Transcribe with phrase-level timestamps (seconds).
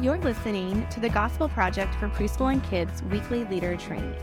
[0.00, 4.14] You're listening to the Gospel Project for Preschool and Kids weekly leader training.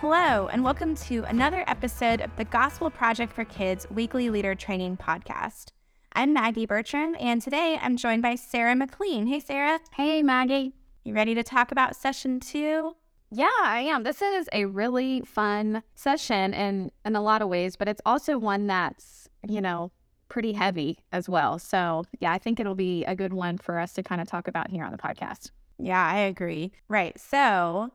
[0.00, 4.96] Hello, and welcome to another episode of the Gospel Project for Kids weekly leader training
[4.96, 5.66] podcast.
[6.12, 9.28] I'm Maggie Bertram, and today I'm joined by Sarah McLean.
[9.28, 9.78] Hey, Sarah.
[9.94, 10.74] Hey, Maggie.
[11.04, 12.96] You ready to talk about session two?
[13.30, 14.02] Yeah, I am.
[14.02, 18.38] This is a really fun session in in a lot of ways, but it's also
[18.38, 19.92] one that's, you know,
[20.28, 21.58] pretty heavy as well.
[21.58, 24.48] So, yeah, I think it'll be a good one for us to kind of talk
[24.48, 25.50] about here on the podcast.
[25.78, 26.72] Yeah, I agree.
[26.88, 27.18] Right.
[27.18, 27.92] So,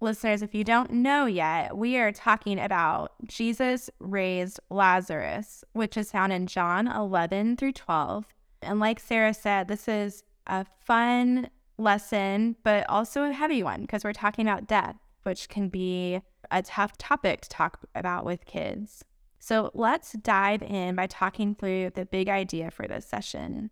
[0.00, 6.10] listeners, if you don't know yet, we are talking about Jesus raised Lazarus, which is
[6.10, 8.26] found in John 11 through 12.
[8.62, 14.04] And like Sarah said, this is a fun lesson, but also a heavy one because
[14.04, 19.04] we're talking about death, which can be a tough topic to talk about with kids.
[19.46, 23.70] So let's dive in by talking through the big idea for this session.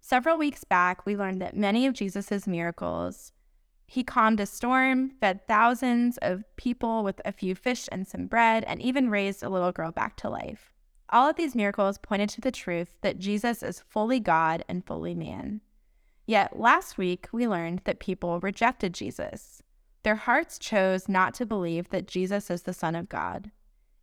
[0.00, 3.30] Several weeks back, we learned that many of Jesus' miracles,
[3.86, 8.64] he calmed a storm, fed thousands of people with a few fish and some bread,
[8.64, 10.72] and even raised a little girl back to life.
[11.10, 15.14] All of these miracles pointed to the truth that Jesus is fully God and fully
[15.14, 15.60] man.
[16.24, 19.62] Yet last week, we learned that people rejected Jesus.
[20.04, 23.50] Their hearts chose not to believe that Jesus is the Son of God.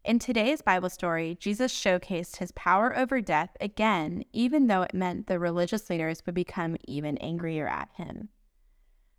[0.06, 5.28] In today's Bible story, Jesus showcased his power over death again, even though it meant
[5.28, 8.30] the religious leaders would become even angrier at him.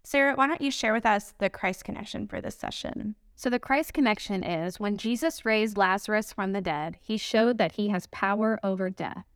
[0.03, 3.15] Sarah, why don't you share with us the Christ connection for this session?
[3.37, 7.73] So, the Christ connection is when Jesus raised Lazarus from the dead, he showed that
[7.73, 9.27] he has power over death.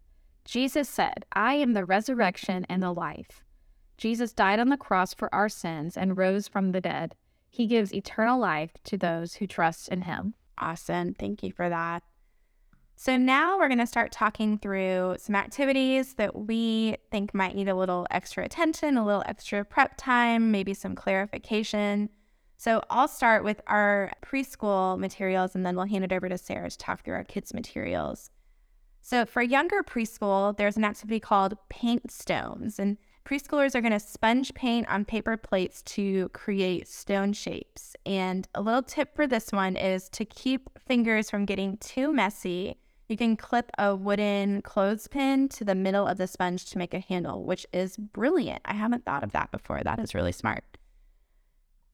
[0.45, 3.43] Jesus said, I am the resurrection and the life.
[3.97, 7.15] Jesus died on the cross for our sins and rose from the dead.
[7.51, 10.35] He gives eternal life to those who trust in him.
[10.59, 11.15] Awesome.
[11.15, 12.03] Thank you for that.
[12.97, 17.69] So now we're going to start talking through some activities that we think might need
[17.69, 22.09] a little extra attention, a little extra prep time, maybe some clarification.
[22.57, 26.71] So I'll start with our preschool materials and then we'll hand it over to Sarah
[26.71, 28.31] to talk through our kids' materials.
[29.01, 32.79] So for younger preschool, there's an activity called Paint Stones.
[32.79, 37.97] And preschoolers are going to sponge paint on paper plates to create stone shapes.
[38.05, 42.77] And a little tip for this one is to keep fingers from getting too messy.
[43.09, 47.01] You can clip a wooden clothespin to the middle of the sponge to make a
[47.01, 48.63] handle, which is brilliant.
[48.65, 49.83] I haven't thought of that before.
[49.83, 50.65] That is really smart.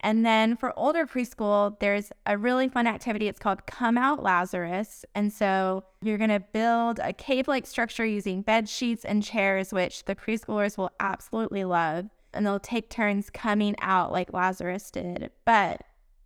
[0.00, 3.28] And then for older preschool, there's a really fun activity.
[3.28, 5.04] It's called Come Out Lazarus.
[5.14, 9.72] And so you're going to build a cave like structure using bed sheets and chairs,
[9.72, 12.06] which the preschoolers will absolutely love.
[12.32, 15.30] And they'll take turns coming out like Lazarus did.
[15.44, 15.82] But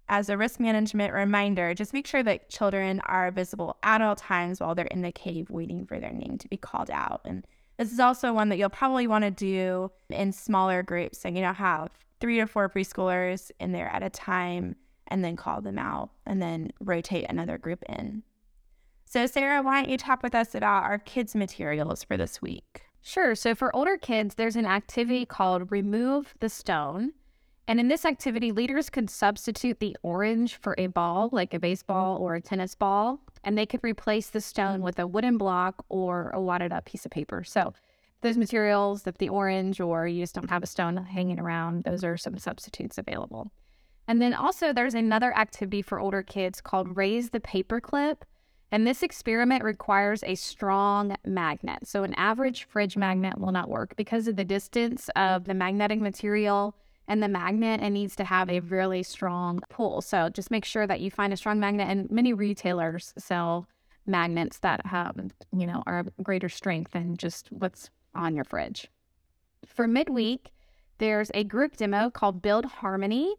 [0.08, 4.60] as a risk management reminder, just make sure that children are visible at all times
[4.60, 7.22] while they're in the cave waiting for their name to be called out.
[7.24, 7.44] And
[7.78, 11.20] this is also one that you'll probably want to do in smaller groups.
[11.20, 11.88] So, you know, have
[12.24, 14.74] three to four preschoolers in there at a time
[15.08, 18.22] and then call them out and then rotate another group in.
[19.04, 22.84] So, Sarah, why don't you talk with us about our kids' materials for this week?
[23.02, 23.34] Sure.
[23.34, 27.12] So, for older kids, there's an activity called Remove the Stone.
[27.68, 32.16] And in this activity, leaders could substitute the orange for a ball, like a baseball
[32.16, 36.30] or a tennis ball, and they could replace the stone with a wooden block or
[36.30, 37.44] a wadded up piece of paper.
[37.44, 37.74] So,
[38.24, 42.02] those materials, if the orange or you just don't have a stone hanging around, those
[42.02, 43.52] are some substitutes available.
[44.08, 48.22] And then also there's another activity for older kids called Raise the Paperclip.
[48.72, 51.86] And this experiment requires a strong magnet.
[51.86, 56.00] So an average fridge magnet will not work because of the distance of the magnetic
[56.00, 56.74] material
[57.06, 60.00] and the magnet it needs to have a really strong pull.
[60.00, 63.68] So just make sure that you find a strong magnet and many retailers sell
[64.06, 65.16] magnets that have,
[65.56, 68.90] you know, are greater strength than just what's on your fridge.
[69.66, 70.52] For midweek,
[70.98, 73.34] there's a group demo called Build Harmony.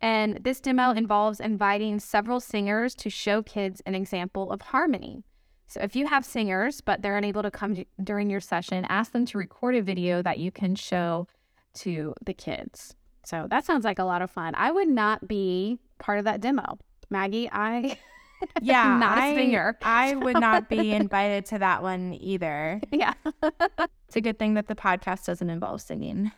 [0.00, 5.24] And this demo involves inviting several singers to show kids an example of harmony.
[5.66, 9.26] So if you have singers, but they're unable to come during your session, ask them
[9.26, 11.26] to record a video that you can show
[11.74, 12.94] to the kids.
[13.24, 14.54] So that sounds like a lot of fun.
[14.56, 16.78] I would not be part of that demo.
[17.10, 17.98] Maggie, I
[18.62, 19.78] yeah, not a singer.
[19.82, 22.80] I would not be invited to that one either.
[22.92, 23.14] Yeah.
[23.42, 26.32] it's a good thing that the podcast doesn't involve singing.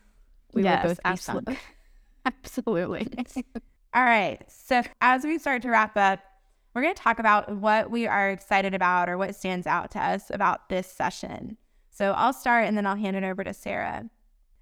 [0.52, 1.58] We yes, would both be absolutely.
[2.26, 3.08] absolutely.
[3.94, 4.40] All right.
[4.48, 6.20] So as we start to wrap up,
[6.74, 9.98] we're going to talk about what we are excited about or what stands out to
[9.98, 11.56] us about this session.
[11.90, 14.08] So I'll start and then I'll hand it over to Sarah.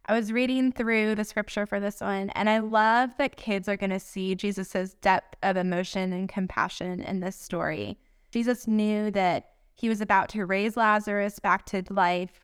[0.08, 3.76] I was reading through the scripture for this one, and I love that kids are
[3.76, 7.99] going to see Jesus's depth of emotion and compassion in this story.
[8.31, 12.40] Jesus knew that he was about to raise Lazarus back to life,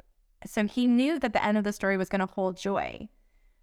[0.47, 3.09] So he knew that the end of the story was going to hold joy.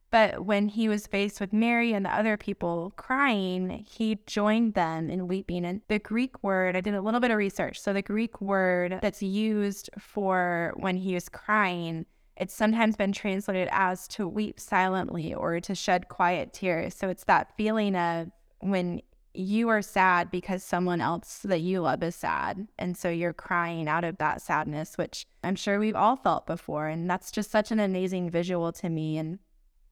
[0.09, 5.11] But when he was faced with Mary and the other people crying, he joined them
[5.11, 5.63] in weeping.
[5.63, 7.79] And the Greek word, I did a little bit of research.
[7.79, 12.07] So the Greek word that's used for when he was crying,
[12.41, 16.95] it's sometimes been translated as to weep silently or to shed quiet tears.
[16.95, 19.03] So it's that feeling of when
[19.35, 22.67] you are sad because someone else that you love is sad.
[22.79, 26.87] And so you're crying out of that sadness, which I'm sure we've all felt before.
[26.87, 29.19] And that's just such an amazing visual to me.
[29.19, 29.37] And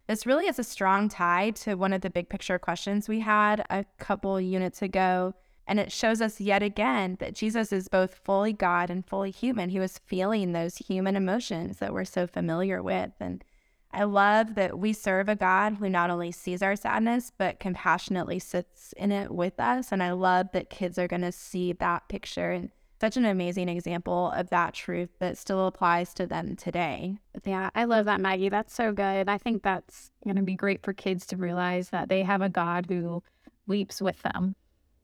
[0.07, 3.63] this really is a strong tie to one of the big picture questions we had
[3.69, 5.35] a couple units ago.
[5.69, 9.69] And it shows us yet again that Jesus is both fully God and fully human.
[9.69, 13.11] He was feeling those human emotions that we're so familiar with.
[13.19, 13.43] And
[13.91, 18.39] I love that we serve a God who not only sees our sadness, but compassionately
[18.39, 19.91] sits in it with us.
[19.91, 23.69] And I love that kids are going to see that picture and such an amazing
[23.69, 27.19] example of that truth that still applies to them today.
[27.45, 28.49] Yeah, I love that, Maggie.
[28.49, 29.29] That's so good.
[29.29, 32.49] I think that's going to be great for kids to realize that they have a
[32.49, 33.21] God who
[33.67, 34.55] weeps with them,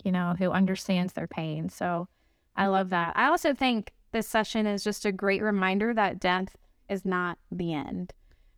[0.06, 1.68] you know, who understands their pain.
[1.68, 2.08] So
[2.56, 3.14] I love that.
[3.18, 6.56] I also think this session is just a great reminder that death
[6.90, 8.14] is not the end,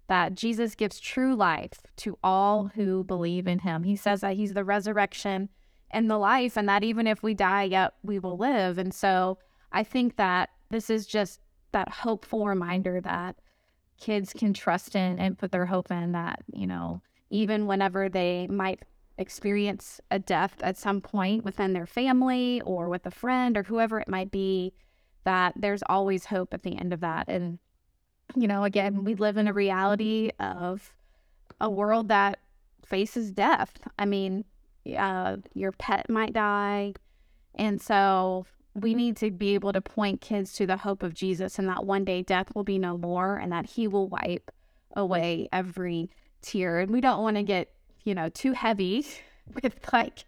[0.08, 2.82] that Jesus gives true life to all mm-hmm.
[2.82, 3.84] who believe in him.
[3.84, 5.50] He says that he's the resurrection
[5.90, 8.78] and the life, and that even if we die, yet we will live.
[8.78, 9.38] And so
[9.72, 11.40] I think that this is just
[11.72, 13.38] that hopeful reminder that
[13.98, 18.48] kids can trust in and put their hope in that, you know, even whenever they
[18.48, 18.82] might
[19.18, 24.00] experience a death at some point within their family or with a friend or whoever
[24.00, 24.74] it might be,
[25.24, 27.26] that there's always hope at the end of that.
[27.28, 27.60] And,
[28.36, 30.94] you know, again, we live in a reality of
[31.60, 32.40] a world that
[32.86, 33.80] faces death.
[33.98, 34.46] I mean,
[34.98, 36.94] uh, your pet might die.
[37.56, 41.58] And so we need to be able to point kids to the hope of Jesus
[41.58, 44.52] and that one day death will be no more and that he will wipe
[44.96, 46.10] away every
[46.42, 46.80] tear.
[46.80, 49.06] And we don't want to get, you know, too heavy
[49.64, 50.26] with like,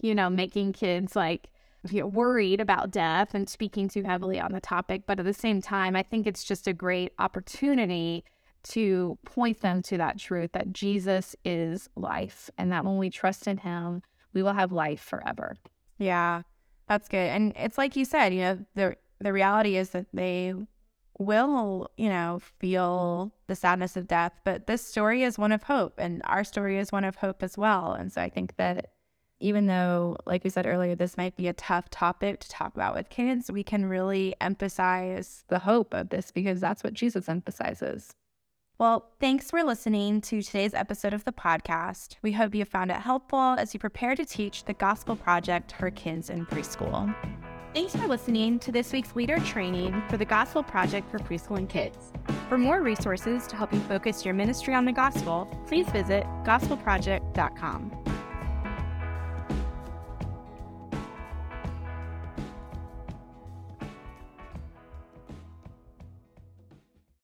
[0.00, 1.48] you know, making kids like
[1.88, 5.04] you know, worried about death and speaking too heavily on the topic.
[5.06, 8.24] But at the same time, I think it's just a great opportunity
[8.62, 13.46] to point them to that truth that Jesus is life and that when we trust
[13.46, 14.02] in him,
[14.34, 15.56] we will have life forever.
[15.98, 16.42] Yeah,
[16.86, 17.30] that's good.
[17.30, 20.54] And it's like you said, you know, the the reality is that they
[21.20, 23.44] will, you know, feel mm-hmm.
[23.46, 26.90] the sadness of death, but this story is one of hope and our story is
[26.90, 27.92] one of hope as well.
[27.92, 28.92] And so I think that
[29.38, 32.94] even though, like we said earlier, this might be a tough topic to talk about
[32.94, 38.14] with kids, we can really emphasize the hope of this because that's what Jesus emphasizes.
[38.78, 42.16] Well, thanks for listening to today's episode of the podcast.
[42.22, 45.90] We hope you found it helpful as you prepare to teach the Gospel Project for
[45.90, 47.14] kids in preschool.
[47.72, 51.68] Thanks for listening to this week's leader training for the Gospel Project for Preschool and
[51.68, 52.10] Kids.
[52.48, 57.99] For more resources to help you focus your ministry on the gospel, please visit gospelproject.com.